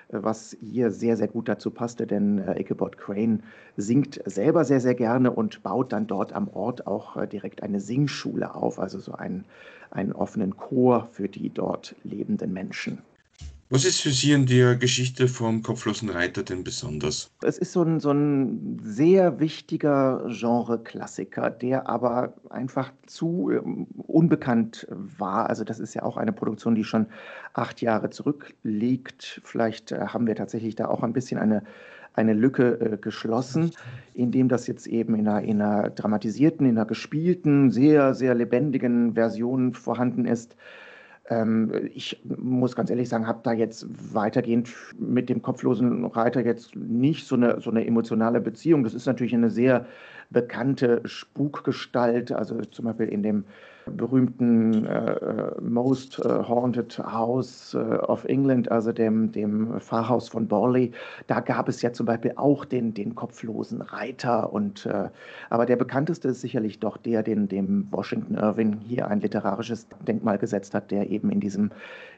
[0.10, 3.42] was hier sehr, sehr gut dazu passte, denn äh, Ichabod Crane
[3.78, 7.80] singt selber sehr, sehr gerne und baut dann dort am Ort auch äh, direkt eine
[7.80, 9.46] Singschule auf, also so einen,
[9.90, 13.00] einen offenen Chor für die dort lebenden Menschen.
[13.74, 17.32] Was ist für Sie in der Geschichte vom kopflosen Reiter denn besonders?
[17.42, 24.86] Es ist so ein, so ein sehr wichtiger Genre-Klassiker, der aber einfach zu ähm, unbekannt
[24.92, 25.50] war.
[25.50, 27.08] Also das ist ja auch eine Produktion, die schon
[27.54, 29.42] acht Jahre zurückliegt.
[29.44, 31.64] Vielleicht äh, haben wir tatsächlich da auch ein bisschen eine
[32.16, 33.72] eine Lücke äh, geschlossen,
[34.14, 39.16] indem das jetzt eben in einer, in einer dramatisierten, in einer gespielten, sehr, sehr lebendigen
[39.16, 40.56] Version vorhanden ist.
[41.30, 46.76] Ähm, ich muss ganz ehrlich sagen, habe da jetzt weitergehend mit dem kopflosen Reiter jetzt
[46.76, 48.84] nicht so eine, so eine emotionale Beziehung.
[48.84, 49.86] Das ist natürlich eine sehr
[50.30, 53.46] bekannte Spukgestalt, also zum Beispiel in dem
[53.86, 60.92] berühmten äh, Most äh, Haunted House äh, of England, also dem, dem Pfarrhaus von Borley.
[61.28, 64.52] Da gab es ja zum Beispiel auch den, den kopflosen Reiter.
[64.54, 65.10] Und, äh,
[65.50, 70.38] aber der bekannteste ist sicherlich doch der, den dem Washington Irving hier ein literarisches Denkmal
[70.38, 71.72] gesetzt hat, der eben in diesem,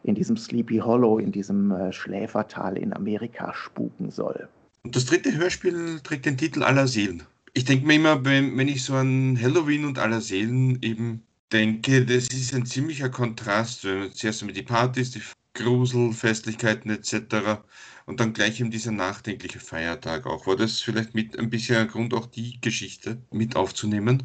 [0.04, 4.48] in diesem Sleepy Hollow, in diesem äh, Schläfertal in Amerika spuken soll.
[4.84, 7.24] Und das dritte Hörspiel trägt den Titel Aller Seelen.
[7.54, 12.06] Ich denke mir immer, wenn, wenn ich so an Halloween und Aller Seelen eben denke,
[12.06, 15.22] das ist ein ziemlicher Kontrast, wenn man zuerst einmal die Partys, die
[15.54, 17.62] Grusel, Festlichkeiten etc.
[18.06, 20.48] und dann gleich eben dieser nachdenkliche Feiertag auch.
[20.48, 24.24] War das vielleicht mit ein bisschen ein Grund, auch die Geschichte mit aufzunehmen?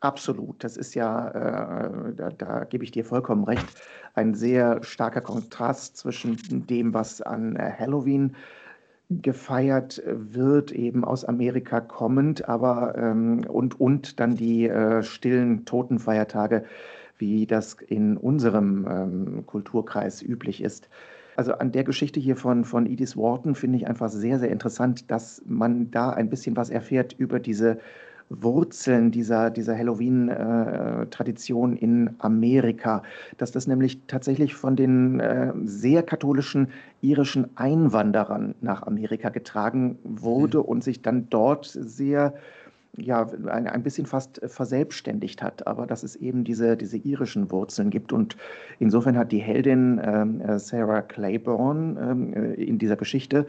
[0.00, 0.62] Absolut.
[0.62, 3.66] Das ist ja, äh, da, da, gebe ich dir vollkommen recht,
[4.14, 8.36] ein sehr starker Kontrast zwischen dem, was an äh, Halloween
[9.22, 16.64] gefeiert wird, eben aus Amerika kommend, aber ähm, und, und dann die äh, stillen Totenfeiertage,
[17.18, 20.88] wie das in unserem ähm, Kulturkreis üblich ist.
[21.36, 25.10] Also an der Geschichte hier von, von Edith Wharton finde ich einfach sehr, sehr interessant,
[25.10, 27.78] dass man da ein bisschen was erfährt über diese
[28.30, 33.02] Wurzeln dieser, dieser Halloween-Tradition in Amerika,
[33.36, 36.68] dass das nämlich tatsächlich von den äh, sehr katholischen
[37.00, 40.64] irischen Einwanderern nach Amerika getragen wurde mhm.
[40.64, 42.34] und sich dann dort sehr
[42.96, 47.90] ja, ein, ein bisschen fast verselbstständigt hat, aber dass es eben diese, diese irischen Wurzeln
[47.90, 48.12] gibt.
[48.12, 48.36] Und
[48.78, 53.46] insofern hat die Heldin ähm, äh, Sarah Claiborne ähm, äh, in dieser Geschichte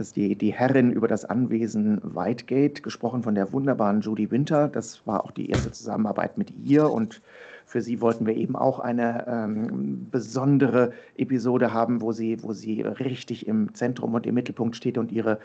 [0.00, 4.66] das ist die, die Herrin über das Anwesen Whitegate, gesprochen von der wunderbaren Judy Winter.
[4.66, 7.20] Das war auch die erste Zusammenarbeit mit ihr und
[7.66, 12.80] für sie wollten wir eben auch eine ähm, besondere Episode haben, wo sie, wo sie
[12.80, 15.38] richtig im Zentrum und im Mittelpunkt steht und ihre,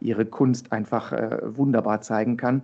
[0.00, 2.62] ihre Kunst einfach äh, wunderbar zeigen kann.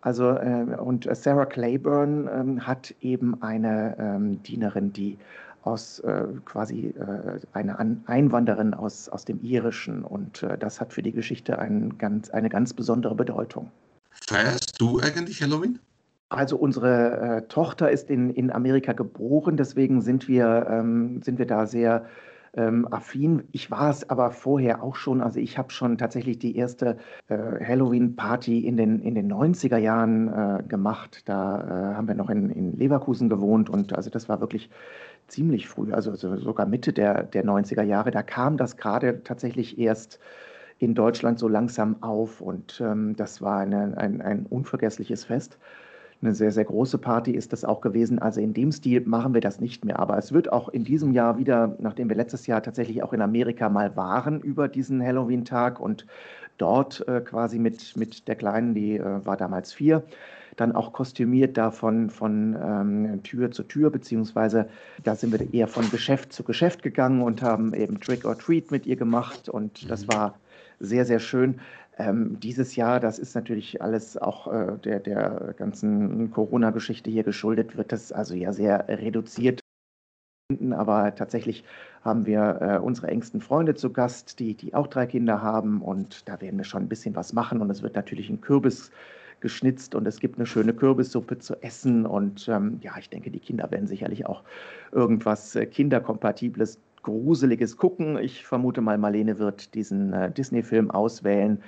[0.00, 5.18] Also, äh, und Sarah Claiborne ähm, hat eben eine ähm, Dienerin, die
[5.64, 10.92] aus äh, quasi äh, eine An Einwanderin aus, aus dem Irischen und äh, das hat
[10.92, 13.70] für die Geschichte ein ganz, eine ganz besondere Bedeutung.
[14.10, 15.78] Feierst du eigentlich Halloween?
[16.28, 21.46] Also unsere äh, Tochter ist in, in Amerika geboren, deswegen sind wir, ähm, sind wir
[21.46, 22.06] da sehr
[22.56, 23.44] ähm, affin.
[23.52, 25.20] Ich war es aber vorher auch schon.
[25.20, 26.98] Also ich habe schon tatsächlich die erste
[27.28, 31.22] äh, Halloween-Party in den, in den 90er Jahren äh, gemacht.
[31.26, 34.70] Da äh, haben wir noch in, in Leverkusen gewohnt und also das war wirklich
[35.28, 38.10] ziemlich früh, also sogar Mitte der, der 90er Jahre.
[38.10, 40.18] Da kam das gerade tatsächlich erst
[40.78, 45.58] in Deutschland so langsam auf und ähm, das war eine, ein, ein unvergessliches Fest.
[46.22, 48.18] Eine sehr, sehr große Party ist das auch gewesen.
[48.18, 49.98] Also in dem Stil machen wir das nicht mehr.
[49.98, 53.20] Aber es wird auch in diesem Jahr wieder, nachdem wir letztes Jahr tatsächlich auch in
[53.20, 56.06] Amerika mal waren über diesen Halloween-Tag und
[56.56, 60.02] dort äh, quasi mit, mit der Kleinen, die äh, war damals vier,
[60.56, 64.68] dann auch kostümiert da von, von ähm, Tür zu Tür, beziehungsweise
[65.02, 68.70] da sind wir eher von Geschäft zu Geschäft gegangen und haben eben Trick or Treat
[68.70, 70.12] mit ihr gemacht und das mhm.
[70.12, 70.34] war
[70.80, 71.60] sehr, sehr schön.
[71.96, 77.76] Ähm, dieses Jahr, das ist natürlich alles auch äh, der, der ganzen Corona-Geschichte hier geschuldet,
[77.76, 79.60] wird das also ja sehr reduziert.
[80.72, 81.64] Aber tatsächlich
[82.02, 85.80] haben wir äh, unsere engsten Freunde zu Gast, die, die auch drei Kinder haben.
[85.80, 87.62] Und da werden wir schon ein bisschen was machen.
[87.62, 88.90] Und es wird natürlich ein Kürbis
[89.40, 92.06] geschnitzt und es gibt eine schöne Kürbissuppe zu essen.
[92.06, 94.42] Und ähm, ja, ich denke, die Kinder werden sicherlich auch
[94.92, 98.18] irgendwas äh, Kinderkompatibles, Gruseliges gucken.
[98.18, 101.62] Ich vermute mal, Marlene wird diesen äh, Disney-Film auswählen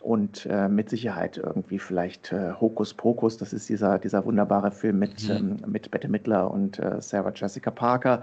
[0.00, 5.00] und äh, mit Sicherheit irgendwie vielleicht äh, Hokus Pokus, das ist dieser, dieser wunderbare Film
[5.00, 5.34] mit, mhm.
[5.34, 8.22] ähm, mit Bette Midler und äh, Sarah Jessica Parker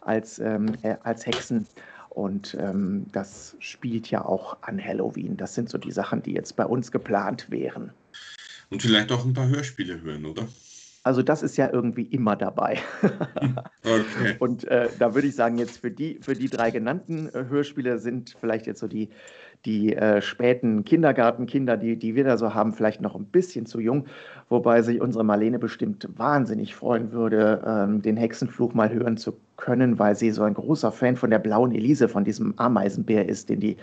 [0.00, 1.66] als, ähm, äh, als Hexen.
[2.08, 5.36] Und ähm, das spielt ja auch an Halloween.
[5.36, 7.92] Das sind so die Sachen, die jetzt bei uns geplant wären.
[8.70, 10.46] Und vielleicht auch ein paar Hörspiele hören, oder?
[11.02, 12.78] Also das ist ja irgendwie immer dabei.
[13.84, 14.36] okay.
[14.38, 17.98] Und äh, da würde ich sagen, jetzt für die, für die drei genannten äh, Hörspiele
[17.98, 19.08] sind vielleicht jetzt so die,
[19.64, 23.80] die äh, späten Kindergartenkinder, die, die wir da so haben, vielleicht noch ein bisschen zu
[23.80, 24.06] jung.
[24.48, 29.98] Wobei sich unsere Marlene bestimmt wahnsinnig freuen würde, ähm, den Hexenfluch mal hören zu können,
[29.98, 33.60] weil sie so ein großer Fan von der blauen Elise, von diesem Ameisenbär ist, den
[33.60, 33.76] die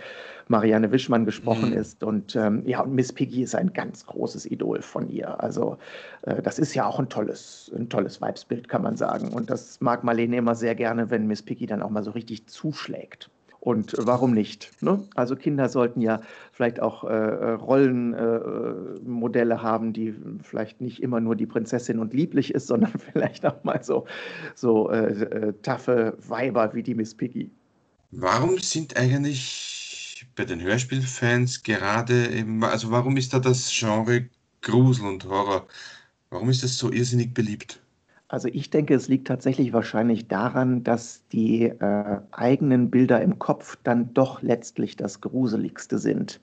[0.48, 1.78] Marianne Wischmann gesprochen mhm.
[1.78, 2.04] ist.
[2.04, 5.42] Und ähm, ja, und Miss Piggy ist ein ganz großes Idol von ihr.
[5.42, 5.78] Also
[6.24, 9.30] äh, das ist ja auch ein tolles, ein tolles Weibsbild, kann man sagen.
[9.30, 12.48] Und das mag Marlene immer sehr gerne, wenn Miss Piggy dann auch mal so richtig
[12.48, 13.30] zuschlägt.
[13.60, 14.72] Und warum nicht?
[14.82, 15.04] Ne?
[15.16, 21.36] Also Kinder sollten ja vielleicht auch äh, Rollenmodelle äh, haben, die vielleicht nicht immer nur
[21.36, 24.06] die Prinzessin und lieblich ist, sondern vielleicht auch mal so,
[24.56, 27.50] so äh, äh, taffe Weiber wie die Miss Piggy.
[28.12, 34.30] Warum sind eigentlich bei den Hörspielfans gerade, eben, also warum ist da das Genre
[34.62, 35.68] Grusel und Horror,
[36.30, 37.82] warum ist das so irrsinnig beliebt?
[38.30, 43.78] Also ich denke, es liegt tatsächlich wahrscheinlich daran, dass die äh, eigenen Bilder im Kopf
[43.84, 46.42] dann doch letztlich das Gruseligste sind.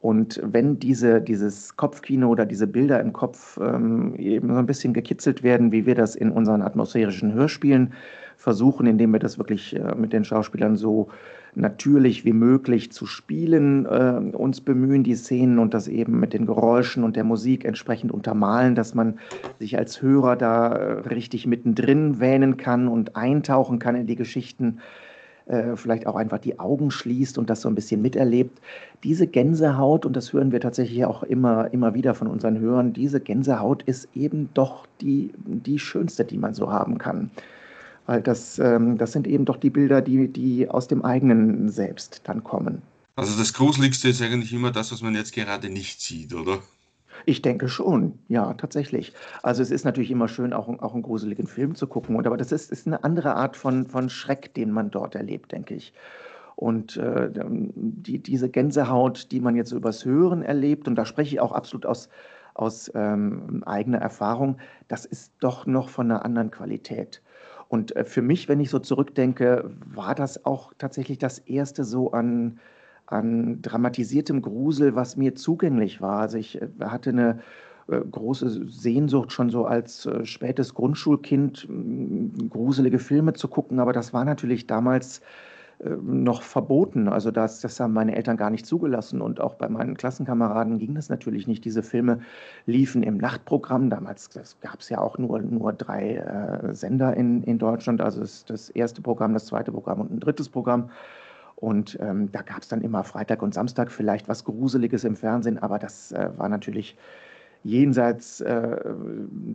[0.00, 4.94] Und wenn diese, dieses Kopfkino oder diese Bilder im Kopf ähm, eben so ein bisschen
[4.94, 7.92] gekitzelt werden, wie wir das in unseren atmosphärischen Hörspielen
[8.36, 11.08] versuchen, indem wir das wirklich äh, mit den Schauspielern so
[11.54, 16.46] natürlich wie möglich zu spielen, äh, uns bemühen, die Szenen und das eben mit den
[16.46, 19.18] Geräuschen und der Musik entsprechend untermalen, dass man
[19.58, 24.78] sich als Hörer da äh, richtig mittendrin wähnen kann und eintauchen kann in die Geschichten,
[25.46, 28.60] äh, vielleicht auch einfach die Augen schließt und das so ein bisschen miterlebt.
[29.02, 33.20] Diese Gänsehaut, und das hören wir tatsächlich auch immer, immer wieder von unseren Hörern, diese
[33.20, 37.30] Gänsehaut ist eben doch die, die schönste, die man so haben kann.
[38.10, 42.22] Weil das, ähm, das sind eben doch die Bilder, die, die aus dem eigenen Selbst
[42.24, 42.82] dann kommen.
[43.14, 46.58] Also das Gruseligste ist eigentlich immer das, was man jetzt gerade nicht sieht, oder?
[47.24, 49.12] Ich denke schon, ja, tatsächlich.
[49.44, 52.36] Also es ist natürlich immer schön, auch, auch einen gruseligen Film zu gucken, und, aber
[52.36, 55.92] das ist, ist eine andere Art von, von Schreck, den man dort erlebt, denke ich.
[56.56, 61.40] Und äh, die, diese Gänsehaut, die man jetzt übers Hören erlebt, und da spreche ich
[61.40, 62.08] auch absolut aus,
[62.54, 67.22] aus ähm, eigener Erfahrung, das ist doch noch von einer anderen Qualität.
[67.70, 72.10] Und äh, für mich, wenn ich so zurückdenke, war das auch tatsächlich das erste so
[72.10, 72.58] an,
[73.06, 76.18] an dramatisiertem Grusel, was mir zugänglich war.
[76.20, 77.38] Also ich äh, hatte eine
[77.88, 81.68] äh, große Sehnsucht schon so als spätes Grundschulkind,
[82.50, 85.20] gruselige Filme zu gucken, aber das war natürlich damals
[85.82, 87.08] noch verboten.
[87.08, 90.94] Also das, das haben meine Eltern gar nicht zugelassen und auch bei meinen Klassenkameraden ging
[90.94, 91.64] das natürlich nicht.
[91.64, 92.20] Diese Filme
[92.66, 93.88] liefen im Nachtprogramm.
[93.88, 98.02] Damals gab es ja auch nur, nur drei äh, Sender in, in Deutschland.
[98.02, 100.90] Also das, das erste Programm, das zweite Programm und ein drittes Programm.
[101.56, 105.58] Und ähm, da gab es dann immer Freitag und Samstag vielleicht was Gruseliges im Fernsehen,
[105.58, 106.96] aber das äh, war natürlich
[107.62, 108.78] jenseits äh,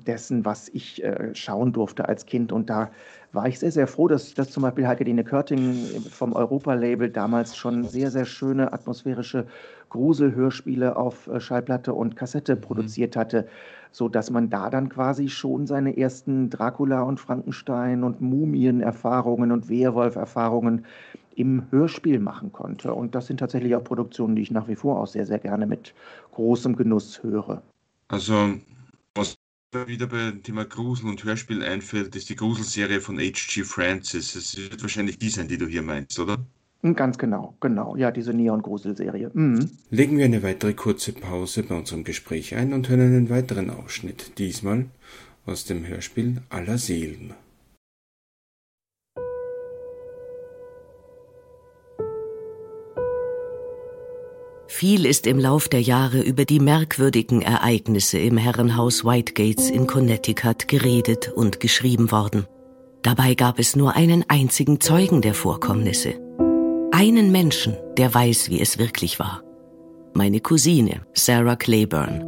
[0.06, 2.52] dessen, was ich äh, schauen durfte als Kind.
[2.52, 2.92] Und da
[3.32, 5.76] war ich sehr, sehr froh, dass, dass zum Beispiel Heike-Dine Körting
[6.10, 9.46] vom Europa-Label damals schon sehr, sehr schöne atmosphärische
[9.90, 12.62] Gruselhörspiele auf äh, Schallplatte und Kassette mhm.
[12.62, 13.48] produziert hatte,
[13.92, 20.86] sodass man da dann quasi schon seine ersten Dracula und Frankenstein und Mumien-Erfahrungen und Werwolf-Erfahrungen
[21.36, 22.94] im Hörspiel machen konnte.
[22.94, 25.66] Und das sind tatsächlich auch Produktionen, die ich nach wie vor auch sehr, sehr gerne
[25.66, 25.94] mit
[26.32, 27.62] großem Genuss höre.
[28.08, 28.60] Also,
[29.14, 29.36] was
[29.88, 33.64] wieder beim Thema Grusel und Hörspiel einfällt, ist die Gruselserie von H.G.
[33.64, 34.36] Francis.
[34.36, 36.38] Es wird wahrscheinlich die sein, die du hier meinst, oder?
[36.82, 37.96] Hm, ganz genau, genau.
[37.96, 39.32] Ja, diese Neon-Grusel-Serie.
[39.34, 39.70] Mhm.
[39.90, 44.38] Legen wir eine weitere kurze Pause bei unserem Gespräch ein und hören einen weiteren Ausschnitt.
[44.38, 44.86] Diesmal
[45.46, 47.34] aus dem Hörspiel Aller Seelen.
[54.78, 60.68] Viel ist im Lauf der Jahre über die merkwürdigen Ereignisse im Herrenhaus Whitegates in Connecticut
[60.68, 62.46] geredet und geschrieben worden.
[63.02, 66.16] Dabei gab es nur einen einzigen Zeugen der Vorkommnisse.
[66.92, 69.44] Einen Menschen, der weiß, wie es wirklich war.
[70.14, 72.26] Meine Cousine, Sarah Claiborne.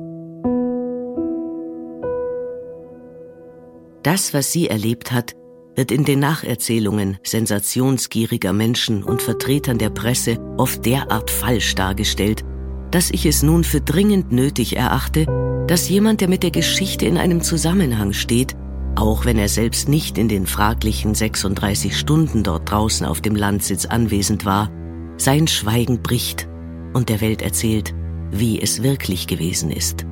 [4.03, 5.35] Das, was sie erlebt hat,
[5.77, 12.43] wird in den Nacherzählungen sensationsgieriger Menschen und Vertretern der Presse oft derart falsch dargestellt,
[12.91, 15.25] dass ich es nun für dringend nötig erachte,
[15.67, 18.55] dass jemand, der mit der Geschichte in einem Zusammenhang steht,
[18.95, 23.85] auch wenn er selbst nicht in den fraglichen 36 Stunden dort draußen auf dem Landsitz
[23.85, 24.71] anwesend war,
[25.17, 26.47] sein Schweigen bricht
[26.93, 27.93] und der Welt erzählt,
[28.31, 30.06] wie es wirklich gewesen ist.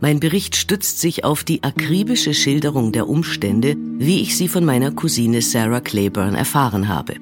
[0.00, 4.92] Mein Bericht stützt sich auf die akribische Schilderung der Umstände, wie ich sie von meiner
[4.92, 7.16] Cousine Sarah Claiborne erfahren habe.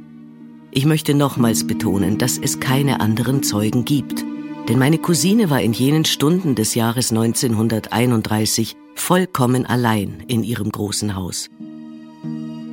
[0.70, 4.24] Ich möchte nochmals betonen, dass es keine anderen Zeugen gibt.
[4.68, 11.16] Denn meine Cousine war in jenen Stunden des Jahres 1931 vollkommen allein in ihrem großen
[11.16, 11.48] Haus.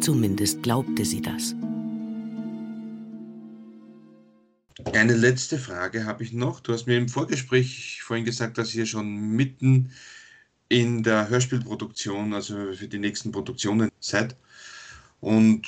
[0.02, 1.56] Zumindest glaubte sie das.
[4.94, 6.60] Eine letzte Frage habe ich noch.
[6.60, 9.92] Du hast mir im Vorgespräch vorhin gesagt, dass ihr schon mitten
[10.70, 14.36] in der Hörspielproduktion, also für die nächsten Produktionen seid.
[15.22, 15.64] Und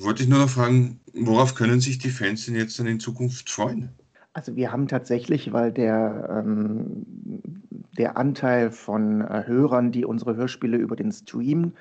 [0.00, 3.48] wollte ich nur noch fragen, worauf können sich die Fans denn jetzt dann in Zukunft
[3.48, 3.90] freuen?
[4.32, 7.06] Also wir haben tatsächlich, weil der, ähm,
[7.96, 11.72] der Anteil von äh, Hörern, die unsere Hörspiele über den Stream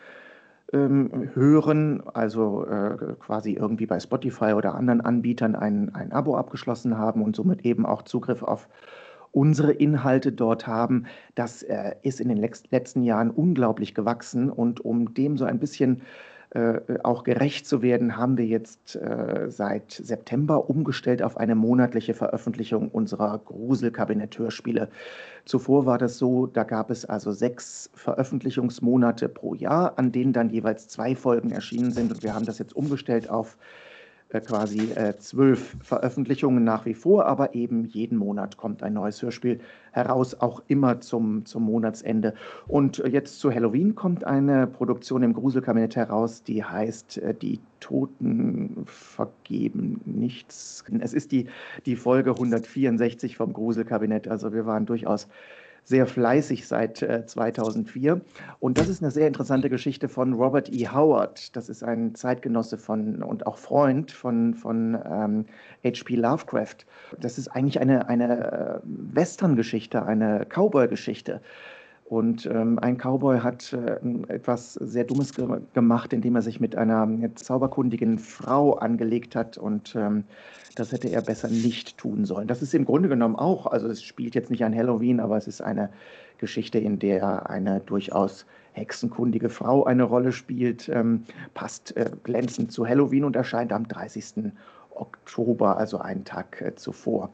[0.73, 6.97] ähm, hören, also äh, quasi irgendwie bei Spotify oder anderen Anbietern ein, ein Abo abgeschlossen
[6.97, 8.67] haben und somit eben auch Zugriff auf
[9.31, 14.49] unsere Inhalte dort haben, das äh, ist in den letzten Jahren unglaublich gewachsen.
[14.49, 16.03] Und um dem so ein bisschen äh,
[17.03, 22.89] auch gerecht zu werden, haben wir jetzt äh, seit September umgestellt auf eine monatliche Veröffentlichung
[22.89, 24.89] unserer Gruselkabinett-Hörspiele.
[25.45, 30.49] Zuvor war das so, da gab es also sechs Veröffentlichungsmonate pro Jahr, an denen dann
[30.49, 32.11] jeweils zwei Folgen erschienen sind.
[32.11, 33.86] Und wir haben das jetzt umgestellt auf äh,
[34.29, 39.59] quasi äh, zwölf Veröffentlichungen nach wie vor, aber eben jeden Monat kommt ein neues Hörspiel
[39.91, 42.33] heraus, auch immer zum, zum Monatsende.
[42.67, 48.83] Und äh, jetzt zu Halloween kommt eine Produktion im Gruselkabinett heraus, die heißt Die Toten
[48.85, 50.83] vergeben nichts.
[50.99, 51.47] Es ist die,
[51.85, 55.27] die Folge 164 vom Gruselkabinett, also wir waren durchaus
[55.87, 58.19] sehr fleißig seit äh, 2004.
[58.59, 60.89] Und das ist eine sehr interessante Geschichte von Robert E.
[60.89, 61.55] Howard.
[61.55, 65.45] Das ist ein Zeitgenosse von und auch Freund von, von ähm,
[65.85, 66.15] H.P.
[66.15, 66.85] Lovecraft.
[67.21, 71.39] Das ist eigentlich eine, eine äh, Western-Geschichte, eine Cowboy-Geschichte.
[72.09, 73.97] Und ähm, ein Cowboy hat äh,
[74.33, 79.57] etwas sehr Dummes ge gemacht, indem er sich mit einer zauberkundigen Frau angelegt hat.
[79.57, 80.23] Und ähm,
[80.75, 82.47] das hätte er besser nicht tun sollen.
[82.47, 85.47] Das ist im Grunde genommen auch, also es spielt jetzt nicht an Halloween, aber es
[85.47, 85.89] ist eine
[86.37, 91.23] Geschichte, in der eine durchaus hexenkundige Frau eine Rolle spielt, ähm,
[91.55, 94.53] passt äh, glänzend zu Halloween und erscheint am 30.
[94.91, 97.31] Oktober, also einen Tag äh, zuvor.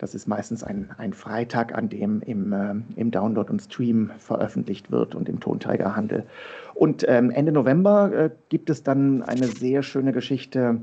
[0.00, 4.90] Das ist meistens ein, ein Freitag, an dem im, äh, im Download und Stream veröffentlicht
[4.90, 6.24] wird und im Tonträgerhandel.
[6.72, 10.80] Und ähm, Ende November äh, gibt es dann eine sehr schöne Geschichte,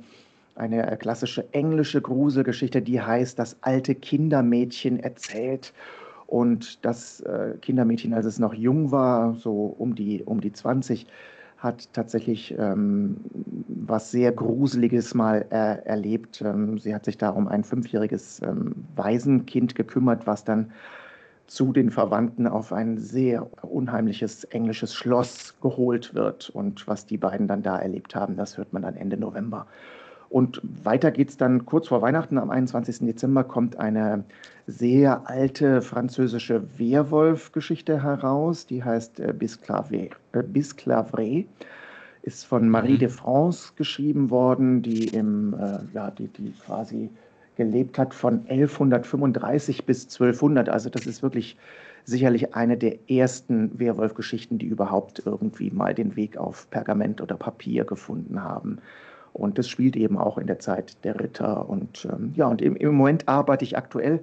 [0.54, 5.74] eine klassische englische Gruselgeschichte, die heißt Das alte Kindermädchen erzählt.
[6.28, 11.08] Und das äh, Kindermädchen, als es noch jung war, so um die, um die 20,
[11.58, 13.18] hat tatsächlich ähm,
[13.68, 16.42] was sehr Gruseliges mal äh, erlebt.
[16.42, 20.72] Ähm, sie hat sich da um ein fünfjähriges ähm, Waisenkind gekümmert, was dann
[21.48, 26.50] zu den Verwandten auf ein sehr unheimliches englisches Schloss geholt wird.
[26.50, 29.66] Und was die beiden dann da erlebt haben, das hört man dann Ende November.
[30.30, 33.00] Und weiter geht es dann kurz vor Weihnachten, am 21.
[33.00, 34.24] Dezember, kommt eine
[34.68, 41.46] sehr alte französische Werwolf-Geschichte heraus, die heißt äh, Bisclavre, äh, Bisclavre,
[42.24, 43.00] ist von Marie mhm.
[43.00, 47.10] de France geschrieben worden, die, im, äh, ja, die, die quasi
[47.56, 50.68] gelebt hat von 1135 bis 1200.
[50.70, 51.58] Also das ist wirklich
[52.04, 57.86] sicherlich eine der ersten Werwolf-Geschichten, die überhaupt irgendwie mal den Weg auf Pergament oder Papier
[57.86, 58.80] gefunden haben.
[59.38, 61.70] Und das spielt eben auch in der Zeit der Ritter.
[61.70, 64.22] Und ähm, ja, und im, im Moment arbeite ich aktuell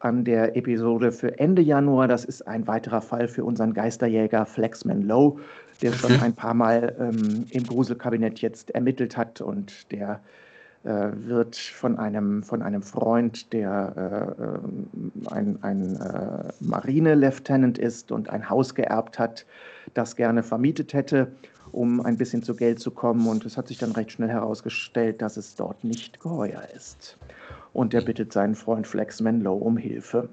[0.00, 2.08] an der Episode für Ende Januar.
[2.08, 5.40] Das ist ein weiterer Fall für unseren Geisterjäger Flexman Lowe,
[5.82, 6.22] der schon mhm.
[6.22, 10.20] ein paar Mal ähm, im Gruselkabinett jetzt ermittelt hat und der
[10.84, 18.12] äh, wird von einem, von einem Freund, der äh, äh ein, ein äh, Marine-Lieutenant ist
[18.12, 19.44] und ein Haus geerbt hat,
[19.94, 21.32] das gerne vermietet hätte
[21.72, 23.26] um ein bisschen zu Geld zu kommen.
[23.26, 27.18] Und es hat sich dann recht schnell herausgestellt, dass es dort nicht geheuer ist.
[27.72, 30.28] Und er bittet seinen Freund Flex Menlo um Hilfe.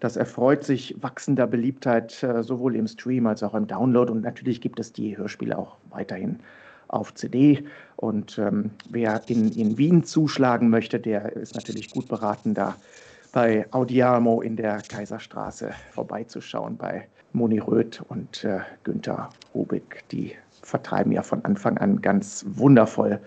[0.00, 4.10] Das erfreut sich wachsender Beliebtheit äh, sowohl im Stream als auch im Download.
[4.10, 6.40] Und natürlich gibt es die Hörspiele auch weiterhin
[6.88, 7.64] auf CD.
[7.96, 12.76] Und ähm, wer in, in Wien zuschlagen möchte, der ist natürlich gut beraten, da
[13.32, 21.12] bei Audiamo in der Kaiserstraße vorbeizuschauen bei Moni Röth und äh, Günther Rubik, die vertreiben
[21.12, 23.20] ja von Anfang an ganz wundervoll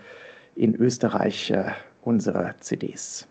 [0.54, 1.72] in Österreich äh,
[2.02, 3.26] unsere CDs.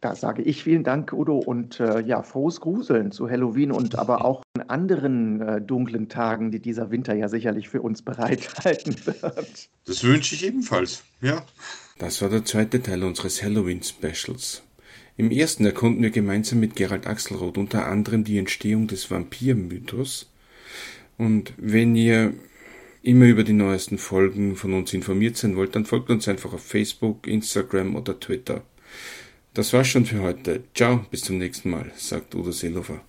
[0.00, 4.24] Da sage ich vielen Dank, Udo, und äh, ja, frohes Gruseln zu Halloween und aber
[4.24, 9.68] auch an anderen äh, dunklen Tagen, die dieser Winter ja sicherlich für uns bereithalten wird.
[9.86, 11.42] Das wünsche ich ebenfalls, ja.
[11.98, 14.62] Das war der zweite Teil unseres Halloween-Specials.
[15.16, 20.30] Im ersten erkunden wir gemeinsam mit Gerald Axelrod unter anderem die Entstehung des Vampirmythos.
[21.16, 22.34] Und wenn ihr
[23.08, 26.62] immer über die neuesten Folgen von uns informiert sein wollt, dann folgt uns einfach auf
[26.62, 28.62] Facebook, Instagram oder Twitter.
[29.54, 30.64] Das war's schon für heute.
[30.74, 33.00] Ciao, bis zum nächsten Mal, sagt Udo Seelofer.